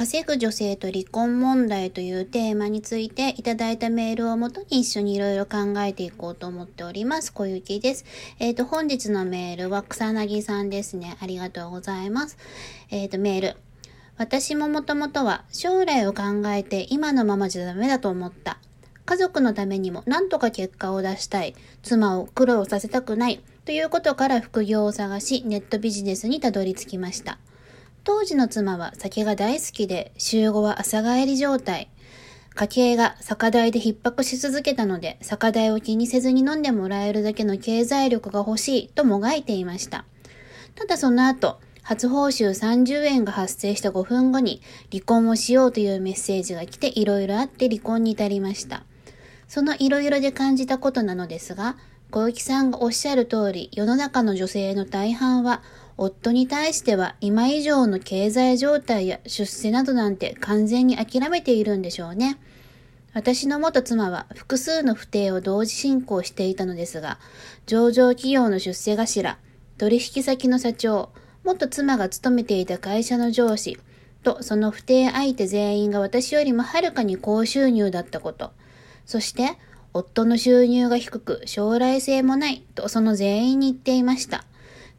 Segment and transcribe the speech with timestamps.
[0.00, 7.30] 稼ぐ女性と離婚問題というテーマについていただいたメールをもとに一緒にいろいろ考えていこうと思っております。
[7.34, 8.06] 小雪です。
[8.38, 11.18] えっ、ー、と、本日のメールは草薙さんですね。
[11.20, 12.38] ありがとうございます。
[12.88, 13.56] えっ、ー、と、メール。
[14.16, 18.56] 私ももともとは将来を考えて今のままじゃダメだと思った。
[19.04, 21.54] 家族のためにも何とか結果を出したい。
[21.82, 23.42] 妻を苦労させたくない。
[23.66, 27.38] ということから副業を探し、ネットビジネスにたどり着きました。
[28.12, 31.88] 当時の妻は酒が大好きで、週後は朝帰り状態。
[32.56, 40.04] 家計が酒代で逼迫し続けたので、酒代を気にせずに飲んでもらえるだけの経済力が欲しいともがいていました。
[40.74, 48.82] ただその後、初報酬30円が発生した5分後に離婚をしようというメッセージが来ていろいろあって離婚に至りました。
[49.46, 51.76] そのいろいろで感じたことなのですが、
[52.10, 55.62] 小雪さんがおっしゃる通り、世の中の女性の大半は
[56.02, 62.38] 夫に対しては今以上の経済状態や出世などなんて完全に諦めているんでしょうね。
[63.12, 67.18] 私の元妻は複数の不定を同時進行していたのですが、
[67.66, 69.38] 上場企業の出世頭、
[69.76, 71.10] 取引先の社長、
[71.44, 73.78] 元妻が勤めていた会社の上司、
[74.22, 78.52] とその不定相手全員が私よりもはるかに高収入だったこと、
[79.04, 79.58] そして
[79.92, 84.44] 夫の収入が低く将来性もないとその全員に言っていました。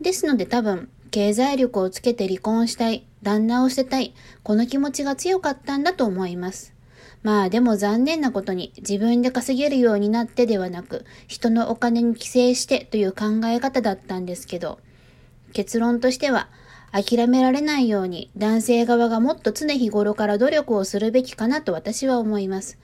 [0.00, 6.74] ですので多分、経済力をつけて離婚したい、旦那を捨てたい、この気持ちが強かったんだと思います。
[7.22, 14.78] まあでも残念なことに自分で稼げるようになってではなく、人のお金に寄生してという考え方だったんですけど、
[15.52, 16.48] 結論としては、
[16.92, 22.78] 諦められないように男性側がもっと常日頃から努力をするべきかなと私は思います。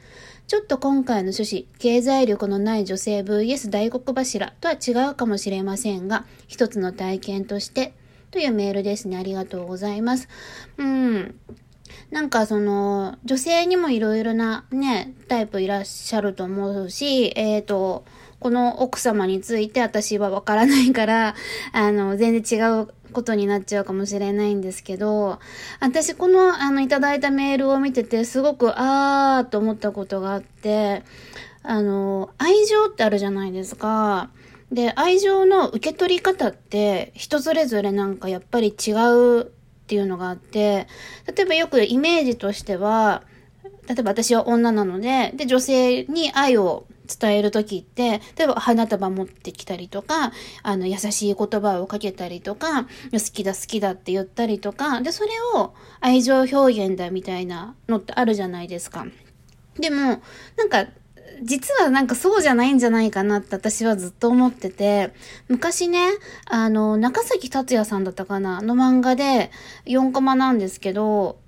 [0.47, 7.95] ちょっと今回の趣旨、経済力のない女性 VS 大黒柱とは違うかもしれませんが、一つの体験として
[8.31, 9.17] というメールですね。
[9.17, 10.29] ありがとうございます。
[10.77, 11.35] うん。
[12.11, 18.05] なんかその、女性にもいろいろなね、タイプいらっしゃると思うし、えっ、ー、と、
[18.39, 21.35] この奥様について私はわからないから、
[21.73, 25.39] あの、全然違うことになっちゃうかもしれないんですけど、
[25.81, 31.03] 私この、あの、いただいたメールを見てて、すごく、あーと思ったことがあって、
[31.63, 34.31] あの、愛情ってあるじゃないですか。
[34.73, 39.45] で、愛情の受け取り方って、人それぞれなんかやっぱり違うっ
[39.87, 40.87] ていうのがあって、
[41.37, 43.23] 例えばよくイメージとしては、
[43.87, 46.87] 例えば私は女なので、で、女性に愛を
[47.19, 59.07] 伝えるときって、例えば花束持ってきたりとか、あの、優しい言葉をかけたりとか、好きだ好きだって言ったりとか、で、それを愛情表現だみたいなのってあるじゃないですか。
[59.79, 60.21] でも、
[60.57, 60.87] なんか、
[61.43, 65.13] 実はなんかそうじゃないんじゃないかなって私はずっと思ってて、
[65.49, 66.11] 昔ね、
[66.47, 69.51] あの、中崎達也さんだったかなの漫画で
[69.87, 71.39] 4コマなんですけど、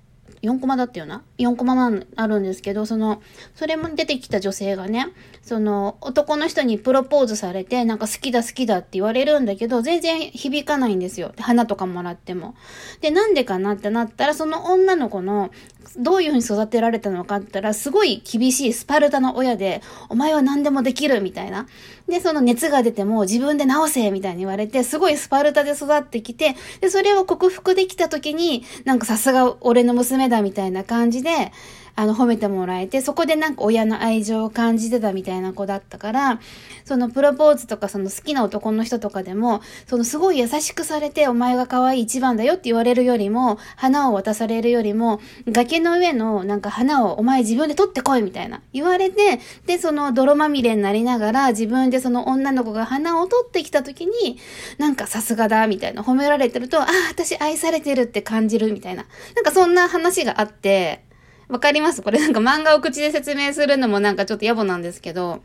[0.45, 3.21] 4コマだったよな ?4 コマあるんですけど、その、
[3.55, 5.07] それも出てきた女性がね、
[5.41, 11.33] その、男の人にプロポーズされて、なんか好きだ好きだって言われるんだけど、全然響かないんですよ。
[11.39, 12.55] 花とかもらっても。
[13.01, 15.51] で、なんでかなってなったら、その女の子の、
[15.97, 21.67] どういうふうに育てられたのかって言ったら、すごい厳しいスパルタの親で、お前は何でもできるみたいな。
[22.07, 31.51] で、その熱が出ても自分で治せみたいに言われて、すごいスパルタで育ってきて、で、それを克服できた時に、なんかさすが俺の娘だみたいな感じで、
[31.95, 36.39] あの、褒めてもらえて、そこでなんか親の愛情を感じてたみたいな子だったから、
[36.83, 54.37] そのプロポーズとかその好きな男の人とかでも、そのすごい優しくされて、お前が可愛い一番だよって言われるよりも、花を渡されるよりも、崖の上のなんか花をお前自分で取ってこいみたいな言われて、で、その泥まみれになりながら、自分でその女の子が花を取ってきた時に、
[54.77, 59.05] なんかさすがだみたいな褒められてると、ああ、私愛されてるって感じるみたいな。
[59.35, 61.05] なんかそんな話があって、
[61.47, 65.41] わかりますこれなんか漫画を口で説明するのもなんかちょっと野暮なんですけど、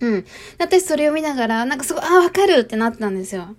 [0.00, 0.24] うん。
[0.58, 3.54] 私それを見ながら、なんかすごい、ああ、わかるってなったんですよ。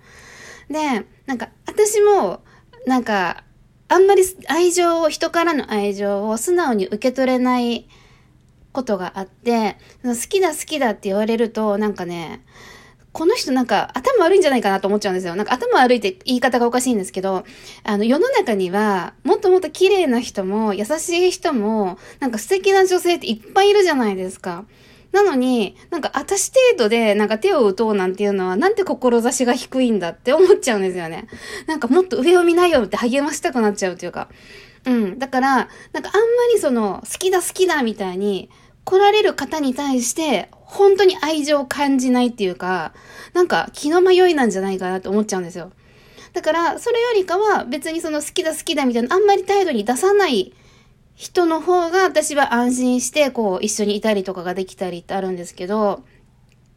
[0.70, 2.42] で、なんか私も、
[2.86, 3.44] なんか、
[3.88, 7.88] あんまり愛情を、人からの愛情を素直に受け取れない
[8.72, 12.44] ことがあって、好きだ好きだって言われると、なんかね、
[13.14, 15.36] この人なんか頭悪いんじゃないかなと思っちゃうんですよ。
[15.36, 17.44] なんか頭悪いって言い方がおかしいんですけど、
[17.84, 24.66] あの世の中にはもっともっと綺麗な人も優しい人もなんか素敵な女性っていっぱいいるじゃないですか。
[25.12, 31.28] なのに、なんか私程度でなんか手を打とうなんていうのはなんて志が低いんだって思っちゃうんですよね。
[31.68, 34.30] なんかもっと上を見ないよって励ましたくなっちゃうというか。
[34.86, 35.20] うん。
[35.20, 35.50] だから、
[35.92, 38.50] なんかあんまりその好きだ好きだみたいに
[38.86, 42.94] 来られる方に対して本当に愛情を感じないっていうか、
[43.34, 45.72] なんか気の迷いなんじゃないかなって思っちゃうんですよ。
[46.32, 50.54] だから、それよりかは別にその好きだ好きだみたいなあんまり態度に出さない
[51.16, 56.04] 人の方が私は安心して、こう、一緒にいたりとかができたりってあるんですけど、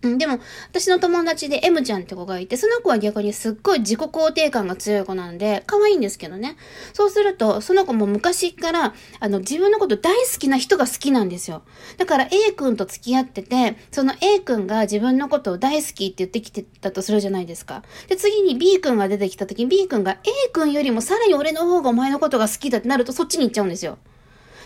[0.04, 0.38] うん、でも、
[0.70, 6.56] 私の友達で M ちゃんって子がいて、その子は逆にすっごい自己肯定感が強い子なんで、可愛いんですけどね。
[6.92, 11.62] そうすると、その子も昔から、あの、自分のこと大好きな人が好きなんですよ。
[11.96, 17.82] だから A 君と付き合ってて、その A 君が自分のことを大好きって言ってきてたとするじゃないですか。
[18.08, 23.98] で、次に B 君が出てきた時に B 君が A 君よりもさらに俺の方がお前のことが好きだってなるとそっちに行っちゃうんですよ。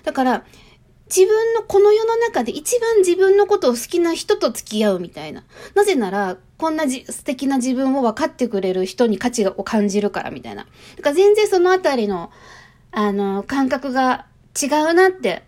[0.02, 0.44] だから、
[1.08, 5.44] 自分のこの世の中で一番自分のことを好きな人と付き合うみたいな。
[5.74, 10.66] なぜなら、こんなじ素敵な自分を分かってくれる人に価値を感じるからみたいな。
[10.96, 12.30] だから全然そのあたりの、
[12.90, 14.26] あの、感覚が
[14.60, 15.44] 違うなって、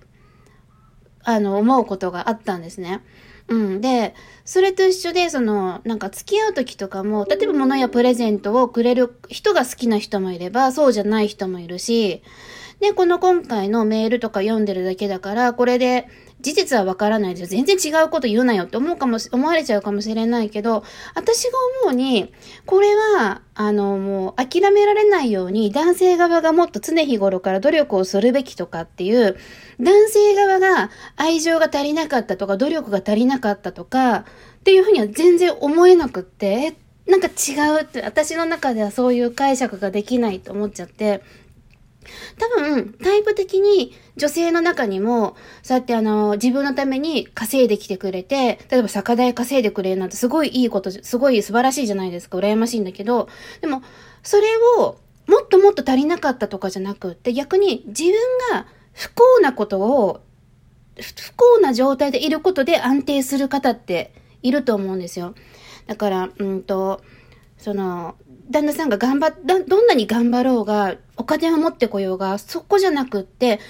[1.23, 3.03] あの、思うことがあったんですね。
[3.49, 3.81] うん。
[3.81, 4.15] で、
[4.45, 12.23] それと一緒で、その、なんか付き合う時とかも、例えば物やプレゼントをくれる人が好きな人もいれば、そうじゃない人もいるし、
[12.81, 16.09] で、この今回のメールとか読んでるだけだから、これで
[16.41, 17.63] 事実はわからないですよ。
[17.63, 20.83] 全然違うこと言うなよって思うかも、思われちゃうかもしれないけど、
[21.15, 21.51] 私が
[21.83, 22.33] 思うに、
[22.65, 29.37] これは、あの、もう諦められないように、男性側がもっと常日頃から努力をするべきとかっていう、
[29.79, 34.25] 男性側が愛情が足りなかったとか、努力が足りなかったとか、
[34.61, 41.23] っていうふうには全然思えなくって、なんか違うって、私の中ではそういう解釈ができないと思っちゃって、
[42.39, 52.39] 多分、タイプ的に女性の中にも、そうやってあの、自分のために稼いできてくれて、例えば酒代稼いでくれるなんてすごいいいこと、すごい素晴らしいじゃないですか。
[52.39, 53.29] 羨ましいんだけど、
[53.61, 53.83] でも、
[54.23, 54.49] それ
[54.79, 58.13] を、もっともっと足りなかったとかじゃなくって、逆に自分
[58.53, 60.21] が不幸なことを、
[60.97, 64.13] 不幸な状態でいることで安定する方って
[64.43, 65.35] いると思うんですよ。
[65.87, 67.01] だから、うんと、
[67.59, 68.17] その、
[68.51, 73.61] 旦那さんが頑張っ、どんなに頑張ろうが、お金を持ってこようが、そこじゃなくって、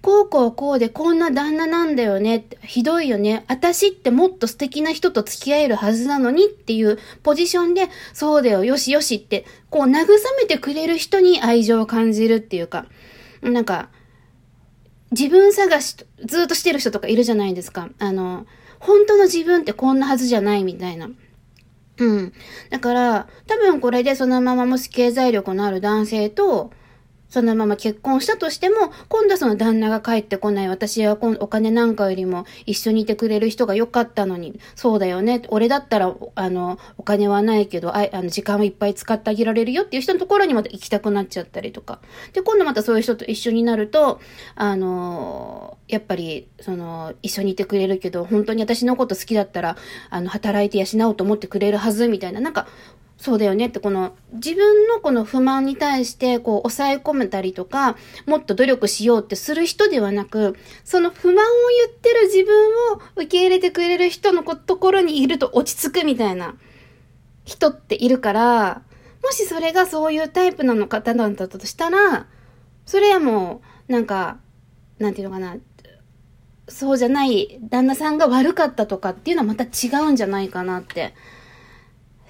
[0.00, 2.46] こうこうこうでこんな旦那なんだよね。
[2.62, 3.44] ひどいよね。
[3.48, 10.06] 私ってもっと素敵な人と付き合えるはずなのにっていうポジションで、そうだよ、よしよしって、こう慰
[10.38, 12.86] めてくれる人に愛情を感じるっていうか、
[13.42, 13.90] なんか、
[15.10, 17.88] 自分探し、ずっとしてる人とかいるじゃないですか。
[17.98, 18.46] あの、
[18.80, 21.08] 本当の自分ってこんなはずじゃないみたいな。
[21.96, 22.32] うん。
[22.70, 26.72] だから、多分これでそのままもし経済力のある男性と、
[27.34, 30.68] そのまま結婚したとしても、今度はその旦那が帰ってこない。
[30.68, 35.42] 私はお金なんかよりも一緒にいてくれる人が良かったのに、そうだよね。
[35.48, 41.98] 俺だったら、あの、お金はないけど、ああの、時間をいっぱい使ってあげられるよっていう人のところにまた行きたくなっちゃったりとか。
[42.34, 44.20] で、今度またそういう人と一緒になると、
[44.54, 49.76] あの、やっぱり、その、一緒にいてくれるけど、本当に私のこと好きだったら、
[50.08, 52.68] あの、働いて養おうと思ってくれるはず、みたいな、なんか、
[53.24, 61.48] そうだよねって、この自分のこの不満に対してこう抑え込めたりとか、もっと努力しようってする人ではなく、その不満を
[61.86, 66.56] 言ってる自分を受け入れてくれる人のところにいると落ち着くみたいな
[67.46, 68.82] 人っているから、
[69.22, 72.26] もしそれがそういうタイプなの方だったとしたら、
[72.84, 74.36] それはもう、なんか、
[74.98, 75.56] なんていうのかな、
[76.68, 81.14] そうじゃない旦那さんが悪かったとかっていうのはまた違うんじゃないかなって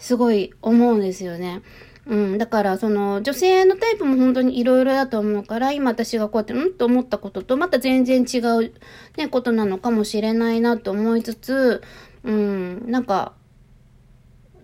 [0.05, 1.63] すごい思うんですよね。
[2.05, 2.37] うん。
[2.37, 6.75] だから、その、女性のタイプも本当に色々だと思うから、今私がこうやって、ん？
[6.75, 8.75] と思ったことと、また全然違う、
[9.17, 11.81] ね、ことなのかもしれないなと思いつつ、
[12.23, 13.33] うん、なんか、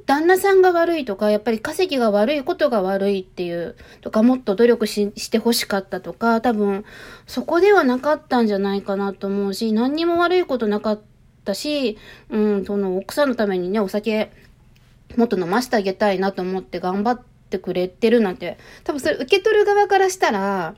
[0.04, 6.84] 旦那さんが悪いとか、やっぱり稼ぎが悪いことが悪いっていう、とか、もっと努力しして欲しかったとか、多分、
[7.26, 11.00] そこではなかったんじゃないかなと思うし、何にも悪いことなかっ
[11.46, 11.96] たし、
[12.28, 14.30] うん、その、奥さんのためにね、お酒
[15.16, 20.74] もっと飲ませてあげたいなと思って頑張ってくれてるなんて、多分それ受け取る側からしたら、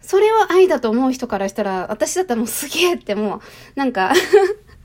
[0.00, 3.40] それを愛だと思う人からしたら、私だったらもうすげえってもう、
[3.74, 4.12] なんか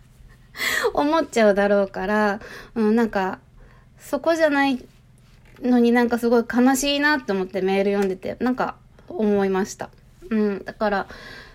[0.94, 2.40] 思っちゃうだろうから、
[2.76, 3.40] うん、なんか、
[4.00, 4.84] そこじゃない
[5.62, 8.76] のになんかすごい悲しいなって思ってメール読んでて、なんか
[9.08, 9.90] 思いました。
[10.30, 11.08] うん、だから、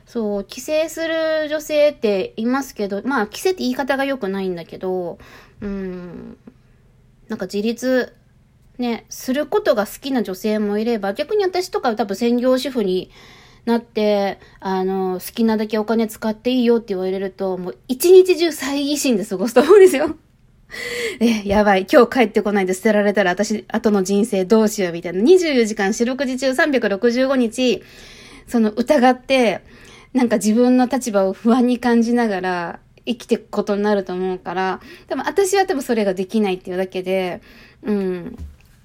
[0.06, 5.18] そう、帰省する女性っていますけど、まあ、帰省って言い方が良くないんだけど、
[5.60, 6.36] うん、
[7.28, 8.14] なんか自立、
[8.78, 13.10] ね、することが好きな女性もいれば、逆に私とか多分専業主婦に
[13.64, 20.16] なって、あの、好きなだけお金使っていいよって言われると、もう一日中猜疑心で過ごすと思うんですよ。
[21.20, 21.86] え、やばい。
[21.90, 25.20] 今日帰ってこないで捨てられたら私、後の人生どうしようみたいな。
[25.20, 27.82] 24時間四六時中365日、
[28.46, 29.60] その疑って、
[30.12, 37.40] なんか自分の立場を不安に感じながら、生きていくことになると思うから、多分私は多分それができないっていうだけで、
[37.82, 38.36] うん。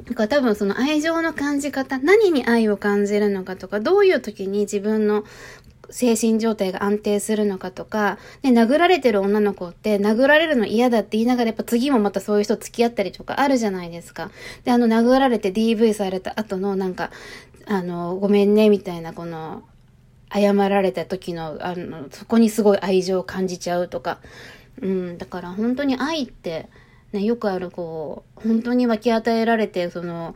[0.04, 5.24] だから多分その愛情の感じ方、何に愛を感じるのかとか、どういう時に自分の
[5.90, 14.32] 精神状態が安定するのかとか、で、殴られてる女の子って殴られるの嫌だって言いながらやっぱ次もまたそういう人付き合ったりとかあるじゃないですか。
[14.64, 17.12] で、あの殴られて DV された後のなんか、
[17.66, 19.64] あの、ごめんねみたいなこの、
[20.32, 24.20] 謝られた時の、あの、そこにすごい愛情を感じちゃうとか。
[24.82, 26.70] うん、だから本当に愛って、
[27.12, 30.36] ね、よくあるこう、本当に分け与えられて、その、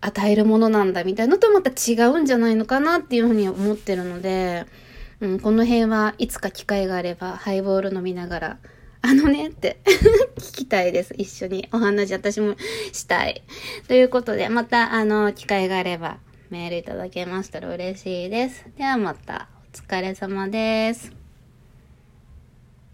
[0.00, 4.66] 与えるものなんだみたいなのとまた違うんじゃないのかなっていうふうに思ってるので、
[5.20, 8.58] うん、この辺はいつか機会があればハイボール飲みながら、
[9.00, 9.78] あのねって
[10.36, 11.14] 聞きたいです。
[11.16, 12.56] 一緒にお話私も
[12.92, 13.42] したい。
[13.88, 16.18] ということで、またあの、機会があれば
[16.54, 18.64] メールいただけましたら嬉しいです。
[18.78, 21.23] ではまた、お疲れ様です。